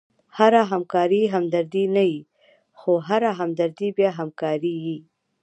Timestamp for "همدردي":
1.33-1.85, 3.39-3.87